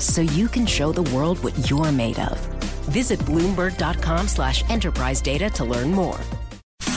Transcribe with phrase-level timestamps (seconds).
[0.00, 2.38] so you can show the world what you're made of.
[2.90, 6.18] Visit Bloomberg.com slash enterprise data to learn more.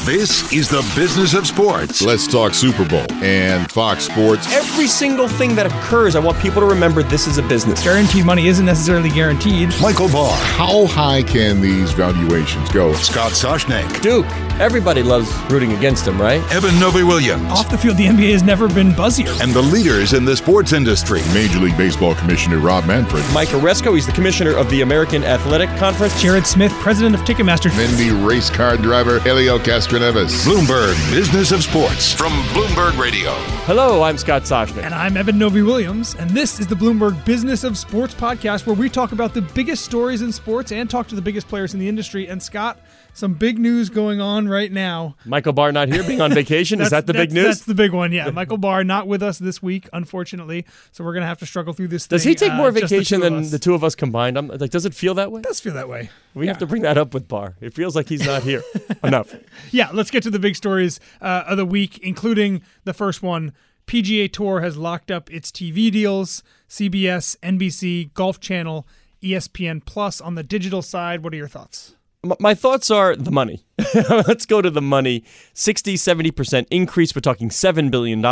[0.05, 2.01] This is the business of sports.
[2.01, 4.51] Let's talk Super Bowl and Fox Sports.
[4.51, 7.81] Every single thing that occurs, I want people to remember this is a business.
[7.81, 9.69] Guaranteed money isn't necessarily guaranteed.
[9.81, 10.35] Michael Barr.
[10.35, 12.91] How high can these valuations go?
[12.95, 14.01] Scott Soshnick.
[14.01, 14.25] Duke.
[14.59, 16.39] Everybody loves rooting against him, right?
[16.53, 17.51] Eben Novy-Williams.
[17.51, 19.41] Off the field, the NBA has never been buzzier.
[19.41, 21.21] And the leaders in the sports industry.
[21.33, 23.25] Major League Baseball Commissioner Rob Manfred.
[23.33, 26.21] Mike Aresco, he's the commissioner of the American Athletic Conference.
[26.21, 27.75] Jared Smith, president of Ticketmaster.
[27.75, 30.45] Then the race car driver, Helio Castroneves.
[30.45, 33.31] Bloomberg Business of Sports from Bloomberg Radio.
[33.65, 34.83] Hello, I'm Scott Soshnick.
[34.83, 38.87] And I'm Eben Novy-Williams, and this is the Bloomberg Business of Sports podcast where we
[38.87, 41.89] talk about the biggest stories in sports and talk to the biggest players in the
[41.89, 42.27] industry.
[42.27, 42.77] And Scott,
[43.13, 45.15] some big news going on right now.
[45.25, 46.81] Michael Barr not here, being on vacation.
[46.81, 47.45] is that the big news?
[47.45, 48.29] That's the big one, yeah.
[48.31, 50.65] Michael Barr not with us this week, unfortunately.
[50.91, 52.07] So we're gonna have to struggle through this.
[52.07, 54.37] Does thing, he take uh, more the vacation of than the two of us combined?
[54.37, 55.39] I'm, like, does it feel that way?
[55.39, 56.09] It does feel that way.
[56.33, 57.55] We have to bring that up with Barr.
[57.61, 58.63] It feels like he's not here
[59.03, 59.35] enough.
[59.71, 63.53] Yeah, let's get to the big stories uh, of the week, including the first one.
[63.85, 66.41] PGA Tour has locked up its TV deals.
[66.69, 68.87] CBS, NBC, Golf Channel,
[69.21, 71.23] ESPN Plus on the digital side.
[71.23, 71.95] What are your thoughts?
[72.39, 73.65] My thoughts are the money.
[74.09, 75.25] Let's go to the money.
[75.53, 77.13] 60, 70% increase.
[77.13, 78.23] We're talking $7 billion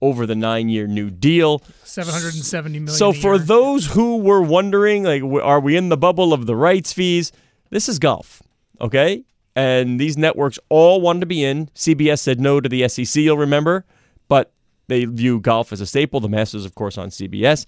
[0.00, 1.62] over the nine year new deal.
[1.84, 2.88] 770 million.
[2.88, 6.92] So for those who were wondering, like, are we in the bubble of the rights
[6.92, 7.30] fees?
[7.70, 8.42] This is golf,
[8.80, 9.22] okay?
[9.54, 11.66] And these networks all wanted to be in.
[11.68, 13.84] CBS said no to the SEC, you'll remember,
[14.28, 14.52] but
[14.88, 16.18] they view golf as a staple.
[16.18, 17.66] The Masters, of course, on CBS,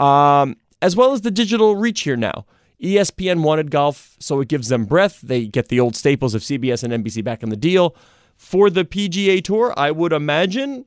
[0.00, 2.46] um, as well as the digital reach here now.
[2.84, 5.20] ESPN wanted golf, so it gives them breath.
[5.22, 7.96] They get the old staples of CBS and NBC back in the deal.
[8.36, 10.84] For the PGA Tour, I would imagine,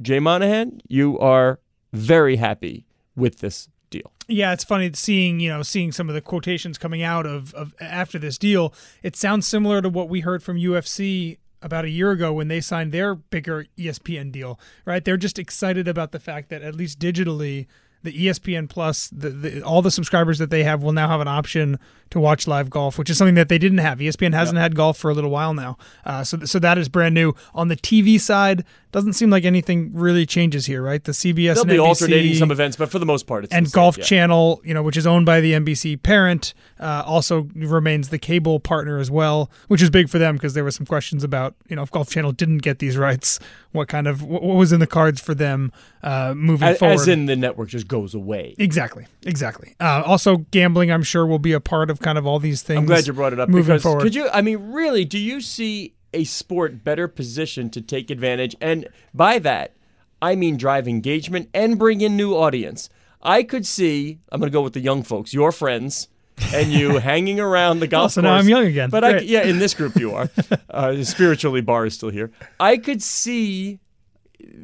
[0.00, 1.58] Jay Monahan, you are
[1.92, 2.86] very happy
[3.16, 4.12] with this deal.
[4.28, 7.74] Yeah, it's funny seeing you know seeing some of the quotations coming out of, of
[7.80, 8.72] after this deal.
[9.02, 12.60] It sounds similar to what we heard from UFC about a year ago when they
[12.60, 14.58] signed their bigger ESPN deal.
[14.84, 15.04] Right?
[15.04, 17.66] They're just excited about the fact that at least digitally,
[18.02, 21.28] the ESPN Plus, the, the all the subscribers that they have will now have an
[21.28, 21.78] option
[22.10, 23.98] to watch live golf, which is something that they didn't have.
[23.98, 27.14] ESPN hasn't had golf for a little while now, uh, so so that is brand
[27.14, 27.34] new.
[27.54, 31.02] On the TV side, doesn't seem like anything really changes here, right?
[31.02, 33.66] The CBS They'll be NBC alternating some events, but for the most part, it's and
[33.66, 34.04] the same, Golf yeah.
[34.04, 38.60] Channel, you know, which is owned by the NBC parent, uh, also remains the cable
[38.60, 41.74] partner as well, which is big for them because there were some questions about, you
[41.74, 43.40] know, if Golf Channel didn't get these rights,
[43.72, 45.72] what kind of what what was in the cards for them
[46.02, 46.94] uh, moving As, forward.
[46.94, 48.54] as in the network just goes away.
[48.58, 49.74] exactly, exactly.
[49.80, 52.78] Uh, also, gambling, I'm sure, will be a part of kind of all these things.
[52.78, 54.02] I'm glad you brought it up moving because forward.
[54.02, 54.28] could you?
[54.28, 58.54] I mean, really, do you see a sport better positioned to take advantage?
[58.60, 59.74] And by that,
[60.20, 62.88] I mean drive engagement and bring in new audience.
[63.22, 64.18] I could see.
[64.30, 66.08] I'm going to go with the young folks, your friends.
[66.54, 68.30] and you hanging around the golf Oh, so course.
[68.30, 68.90] now I'm young again.
[68.90, 70.30] But I, yeah, in this group you are.
[70.70, 72.30] uh, spiritually, Barr is still here.
[72.58, 73.78] I could see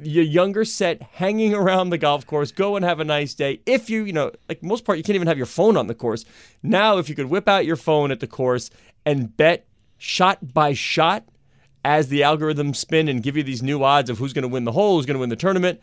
[0.03, 3.60] your younger set hanging around the golf course, go and have a nice day.
[3.65, 5.94] If you, you know, like most part, you can't even have your phone on the
[5.94, 6.25] course.
[6.62, 8.70] Now, if you could whip out your phone at the course
[9.06, 9.66] and bet
[9.98, 11.24] shot by shot
[11.84, 14.65] as the algorithms spin and give you these new odds of who's going to win
[14.65, 15.80] the hole, who's going to win the tournament,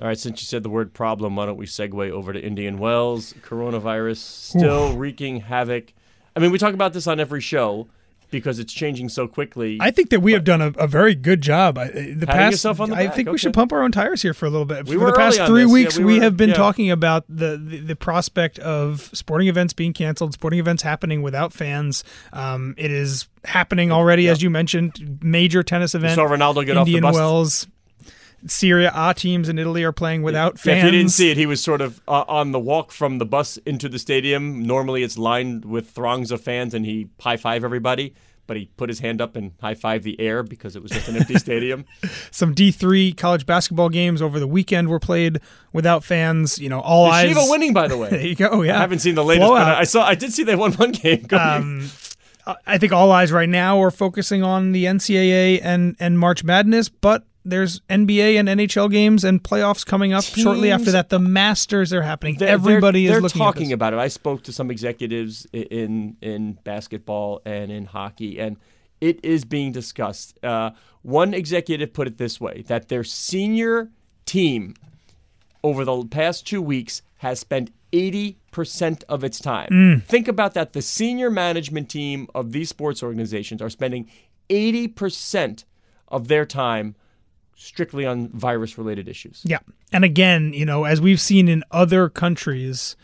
[0.00, 2.78] All right, since you said the word problem, why don't we segue over to Indian
[2.78, 3.34] Wells?
[3.42, 5.92] Coronavirus still wreaking havoc.
[6.34, 7.86] I mean, we talk about this on every show
[8.30, 9.76] because it's changing so quickly.
[9.78, 11.76] I think that we have done a, a very good job.
[11.76, 13.38] I, the past, yourself on the I think we okay.
[13.38, 14.86] should pump our own tires here for a little bit.
[14.86, 15.68] We for the past three this.
[15.68, 16.54] Yeah, weeks, we we, were- have been yeah.
[16.54, 21.52] talking about the, the the prospect of sporting events being canceled, sporting events happening without
[21.52, 22.04] fans.
[22.32, 25.18] Um, it is happening already, as you mentioned.
[25.22, 26.14] Major tennis event.
[26.14, 27.14] saw Ronaldo get off the bus.
[27.14, 27.66] Wells.
[28.46, 30.78] Serie A teams in Italy are playing without Yeah, fans.
[30.78, 33.26] if you didn't see it, he was sort of uh, on the walk from the
[33.26, 34.62] bus into the stadium.
[34.66, 38.14] Normally, it's lined with throngs of fans, and he high five everybody.
[38.46, 41.06] But he put his hand up and high five the air because it was just
[41.08, 41.84] an empty stadium.
[42.32, 45.38] Some D3 college basketball games over the weekend were played
[45.72, 46.58] without fans.
[46.58, 47.32] You know, all eyes.
[47.32, 48.08] Yeshiva winning, by the way.
[48.10, 48.62] There you go.
[48.62, 50.04] Yeah, I haven't seen the latest, but I saw.
[50.04, 51.26] I did see they won one game.
[51.30, 51.90] Um,
[52.66, 56.88] I think all eyes right now are focusing on the NCAA and and March Madness,
[56.88, 61.08] but there's NBA and NHL games and playoffs coming up shortly after that.
[61.08, 62.36] The Masters are happening.
[62.36, 63.98] They're- Everybody they're, is they're looking talking about it.
[63.98, 68.56] I spoke to some executives in in basketball and in hockey, and
[69.00, 70.38] it is being discussed.
[70.44, 70.70] Uh,
[71.02, 73.90] one executive put it this way: that their senior
[74.26, 74.74] team
[75.62, 79.68] over the past two weeks has spent 80% of its time.
[79.70, 80.04] Mm.
[80.04, 80.72] Think about that.
[80.72, 84.08] The senior management team of these sports organizations are spending
[84.48, 85.64] 80%
[86.08, 86.94] of their time
[87.60, 89.42] strictly on virus related issues.
[89.44, 89.58] Yeah.
[89.92, 92.96] And again, you know, as we've seen in other countries,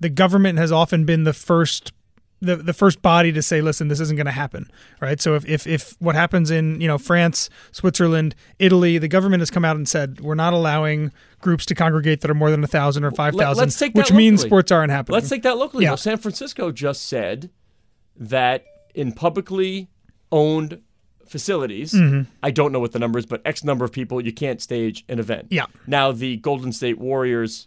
[0.00, 1.92] the government has often been the first
[2.42, 4.70] the, the first body to say, listen, this isn't going to happen,
[5.02, 5.20] right?
[5.20, 9.50] So if, if if what happens in you know France, Switzerland, Italy, the government has
[9.50, 12.66] come out and said we're not allowing groups to congregate that are more than a
[12.66, 15.14] thousand or five thousand, Let- thousand, let's take that which means sports aren't happening.
[15.14, 15.84] Let's take that locally.
[15.84, 15.90] Yeah.
[15.90, 17.50] Well, San Francisco just said
[18.16, 18.64] that
[18.94, 19.88] in publicly
[20.32, 20.80] owned
[21.26, 22.30] facilities, Mm-hmm.
[22.42, 25.04] I don't know what the number is, but X number of people, you can't stage
[25.08, 25.48] an event.
[25.50, 25.66] Yeah.
[25.86, 27.66] Now, the Golden State Warriors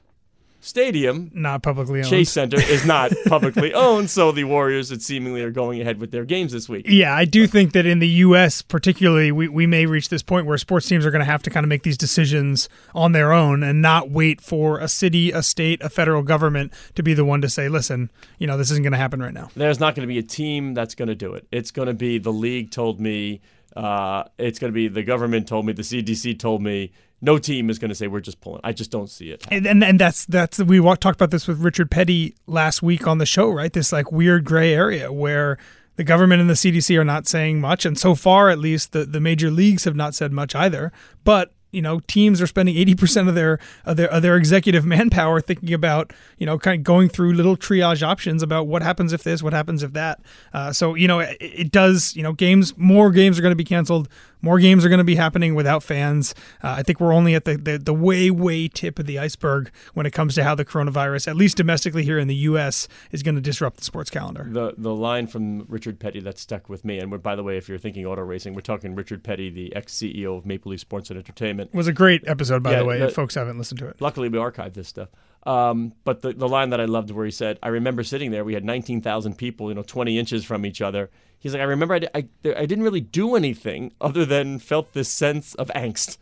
[0.63, 2.09] stadium, not publicly owned.
[2.09, 6.11] Chase Center, is not publicly owned, so the Warriors, it seemingly, are going ahead with
[6.11, 6.85] their games this week.
[6.87, 10.45] Yeah, I do think that in the U.S., particularly, we, we may reach this point
[10.45, 13.33] where sports teams are going to have to kind of make these decisions on their
[13.33, 17.25] own and not wait for a city, a state, a federal government to be the
[17.25, 19.49] one to say, listen, you know, this isn't going to happen right now.
[19.55, 21.45] There's not going to be a team that's going to do it.
[21.51, 23.41] It's going to be the league told me,
[23.75, 26.91] uh, it's going to be the government told me, the CDC told me.
[27.23, 28.59] No team is going to say we're just pulling.
[28.65, 29.45] I just don't see it.
[29.49, 33.17] And, and and that's that's we talked about this with Richard Peddie last week on
[33.17, 33.71] the show, right?
[33.71, 35.57] This like weird gray area where
[35.95, 39.05] the government and the CDC are not saying much, and so far, at least, the
[39.05, 40.91] the major leagues have not said much either.
[41.23, 44.85] But you know, teams are spending eighty percent of their of their of their executive
[44.93, 49.13] manpower thinking about you know kind of going through little triage options about what happens
[49.13, 50.19] if this, what happens if that.
[50.53, 52.15] Uh, so you know, it, it does.
[52.15, 54.09] You know, games more games are going to be canceled,
[54.43, 56.35] More games are going to be happening without fans.
[56.61, 59.71] Uh, I think we're only at the, the the way way tip of the iceberg
[59.95, 63.23] when it comes to how the coronavirus, at least domestically here in the U.S., is
[63.23, 64.45] going to disrupt the sports calendar.
[64.49, 67.57] The the line from Richard Peddie that stuck with me, and we're, by the way,
[67.57, 70.81] if you're thinking auto racing, we're talking Richard Peddie, the ex CEO of Maple Leaf
[70.81, 71.71] Sports and Entertainment.
[71.73, 72.99] It was a great episode, by Yeah, the way.
[72.99, 74.01] the- if folks haven't listened to it.
[74.01, 75.07] Luckily, we archived this stuff.
[75.45, 78.43] Um, but the, the line that I loved where he said, I remember sitting there,
[78.43, 81.09] we had 19,000 people, you know, 20 inches from each other.
[81.37, 85.09] He's like, I remember I, I, I didn't really do anything other than felt this
[85.09, 86.17] sense of angst.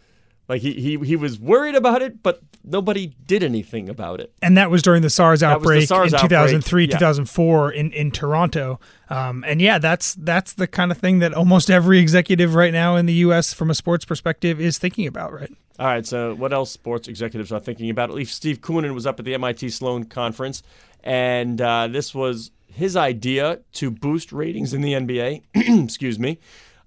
[0.51, 4.33] Like he, he, he was worried about it, but nobody did anything about it.
[4.41, 6.97] and that was during the SARS was the outbreak SARS in outbreak, 2003, yeah.
[6.97, 8.77] 2004 in in Toronto.
[9.09, 12.97] Um, and yeah, that's that's the kind of thing that almost every executive right now
[12.97, 13.53] in the U.S.
[13.53, 15.31] from a sports perspective is thinking about.
[15.31, 15.53] Right.
[15.79, 18.09] All right, so what else sports executives are thinking about?
[18.09, 20.63] At least Steve Koonin was up at the MIT Sloan conference,
[21.01, 25.43] and uh, this was his idea to boost ratings in the NBA.
[25.85, 26.39] Excuse me.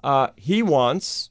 [0.03, 1.31] Uh, he wants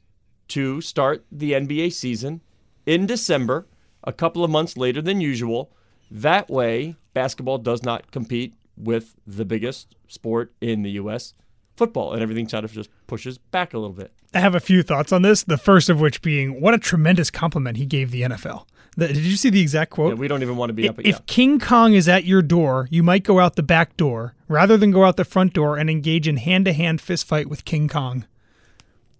[0.53, 2.41] to start the NBA season
[2.86, 3.65] in December,
[4.03, 5.72] a couple of months later than usual.
[6.12, 11.33] That way, basketball does not compete with the biggest sport in the U.S.,
[11.75, 14.13] football, and everything kind of just pushes back a little bit.
[14.36, 15.41] I have a few thoughts on this.
[15.41, 18.67] The first of which being what a tremendous compliment he gave the NFL.
[18.95, 20.13] The- did you see the exact quote?
[20.13, 21.00] Yeah, we don't even want to be up.
[21.00, 21.19] if At, yeah.
[21.25, 24.91] King Kong is at your door, you might go out the back door rather than
[24.91, 28.25] go out the front door and engage in hand-to-hand fist fight with King Kong.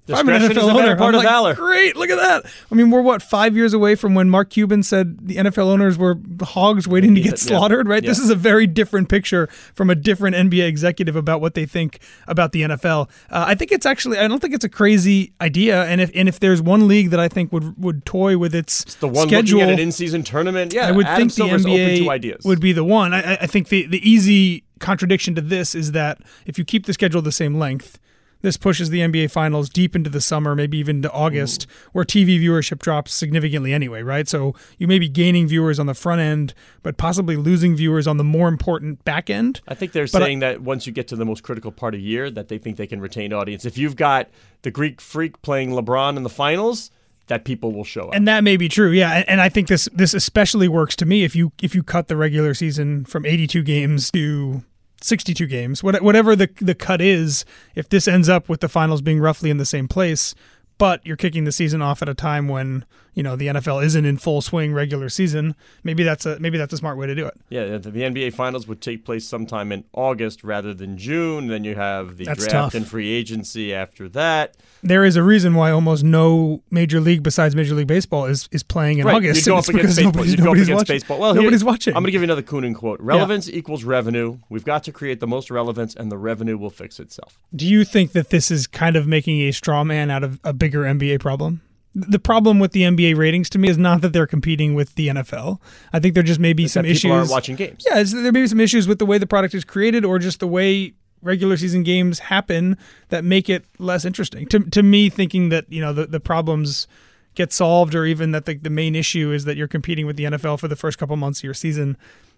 [0.05, 1.55] If I'm an Discretion is NFL the better owner, part I'm of like, valor.
[1.55, 2.51] Great, look at that.
[2.72, 5.98] I mean, we're what five years away from when Mark Cuban said the NFL owners
[5.98, 7.88] were hogs waiting to get yeah, slaughtered.
[7.88, 8.03] Right?
[8.03, 12.00] This is a very different picture from a different NBA executive about what they think
[12.27, 13.10] about the NFL.
[13.29, 15.83] Uh, I think it's actually, I don't think it's a crazy idea.
[15.86, 18.81] And if and if there's one league that I think would would toy with its
[18.81, 20.74] it's the one schedule, looking at an in-season tournament.
[20.74, 23.13] Yeah, I would Adam think the Silver's open NBA would be the one.
[23.13, 26.86] I, I- I think the, the easy contradiction to this is that if you keep
[26.86, 28.00] the schedule the same length,
[28.43, 32.39] this pushes the NBA finals deep into the summer, maybe even to August, where TV
[32.39, 34.27] viewership drops significantly anyway, right?
[34.27, 38.17] So you may be gaining viewers on the front end, but possibly losing viewers on
[38.17, 39.62] the more important back end.
[39.67, 41.95] I think they're But I- saying that once you get to the most critical part
[41.95, 43.65] of the year, that they think they can retain audience.
[43.65, 44.29] If you've got
[44.62, 46.91] the Greek Freak playing LeBron in the finals,
[47.27, 48.13] that people will show up.
[48.15, 49.13] And that may be true, yeah.
[49.13, 52.09] And, and I think this this especially works to me if you if you cut
[52.09, 54.62] the regular season from 82 games to
[55.03, 57.45] 62 games, whatever the the cut is.
[57.75, 60.33] If this ends up with the finals being roughly in the same place,
[60.77, 64.05] but you're kicking the season off at a time when you know the NFL isn't
[64.05, 67.25] in full swing regular season, maybe that's a maybe that's a smart way to do
[67.27, 67.39] it.
[67.49, 71.47] yeah, the, NBA finals would take place sometime in August rather than June.
[71.47, 72.73] Then you have the That's draft tough.
[72.73, 74.55] and free agency after that.
[74.81, 78.63] There is a reason why almost no major league besides Major League Baseball is is
[78.63, 79.45] playing in right, August.
[79.45, 80.11] you'd go up against because baseball.
[80.13, 80.95] nobody's, go up against watching.
[80.95, 81.19] baseball.
[81.19, 81.95] Well, here- nobody's watching.
[81.95, 82.99] I'm going to give you another Koonin quote.
[82.99, 84.39] Relevance equals revenue.
[84.49, 87.37] We've got to create the most relevance, and the revenue will fix itself.
[87.55, 90.51] Do you think that this is kind of making a straw man out of a
[90.63, 91.62] bigger NBA problem?
[91.93, 95.10] The problem with the NBA ratings to me is not that they're competing with the
[95.10, 95.60] NFL.
[95.91, 97.12] I think there just may be some people issues.
[97.12, 97.86] aren't watching games.
[97.88, 100.39] Yeah, there may be some issues with the way the product is created, or just
[100.39, 102.77] the way regular season games happen
[103.10, 104.48] that make it less interesting.
[104.48, 106.88] To to me, thinking that you know the the problems
[107.36, 110.24] get solved, or even that the, the main issue is that you're competing with the
[110.24, 111.98] NFL for the first couple months of your season.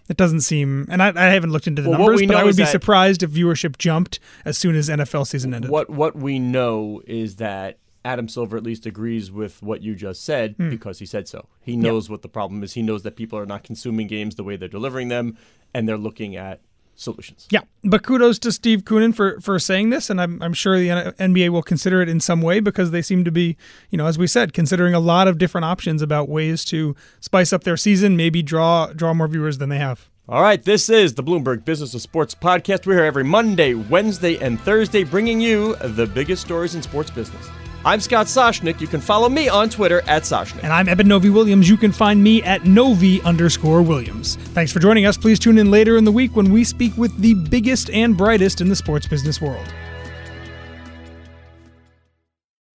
[0.10, 2.56] It doesn't seem, and I, I haven't looked into the Well, numbers, but I would
[2.58, 5.72] be surprised if viewership jumped as soon as NFL season ended.
[5.72, 10.24] What what we know is that Adam Silver at least agrees with what you just
[10.24, 10.70] said Hmm.
[10.70, 11.48] because he said so.
[11.62, 12.74] He knows what the problem is.
[12.74, 15.38] He knows that people are not consuming games the way they're delivering them,
[15.74, 16.62] and they're looking at
[16.98, 17.46] solutions.
[17.50, 20.90] Yeah, but kudos to Steve Koonin for for saying this, and I'm I'm sure the
[21.20, 23.58] NBA will consider it in some way because they seem to be,
[23.90, 27.52] you know, as we said, considering a lot of different options about ways to spice
[27.52, 30.08] up their season, maybe draw draw more viewers than they have.
[30.30, 32.86] All right, this is the Bloomberg Business of Sports podcast.
[32.88, 37.48] We're here every Monday, Wednesday, and Thursday bringing you the biggest stories in sports business.
[37.86, 38.82] I'm Scott Soshnick.
[38.82, 40.64] You can follow me on Twitter at Soshnick.
[40.64, 41.70] And I'm Eben Novy-Williams.
[41.70, 44.38] You can find me at Novi underscore Williams.
[44.38, 45.18] Thanks for joining us.
[45.18, 48.60] Please tune in later in the week when we speak with the biggest and brightest
[48.60, 49.72] in the sports business world.